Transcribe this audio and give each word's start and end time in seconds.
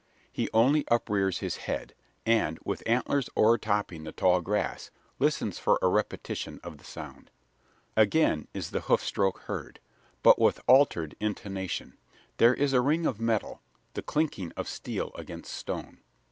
He 0.31 0.49
only 0.51 0.83
uprears 0.87 1.41
his 1.41 1.57
head; 1.57 1.93
and, 2.25 2.57
with 2.65 2.81
antlers 2.87 3.29
o'ertopping 3.37 4.03
the 4.03 4.11
tall 4.11 4.41
grass, 4.41 4.89
listens 5.19 5.59
for 5.59 5.77
a 5.79 5.87
repetition 5.87 6.59
of 6.63 6.79
the 6.79 6.83
sound. 6.83 7.29
Again 7.95 8.47
is 8.51 8.71
the 8.71 8.79
hoofstroke 8.81 9.41
heard, 9.41 9.79
but 10.23 10.39
with 10.39 10.59
altered 10.65 11.15
intonation. 11.19 11.99
There 12.37 12.55
is 12.55 12.73
a 12.73 12.81
ring 12.81 13.05
of 13.05 13.21
metal 13.21 13.61
the 13.93 14.01
clinking 14.01 14.51
of 14.57 14.67
steel 14.67 15.11
against 15.13 15.53
stone. 15.53 15.99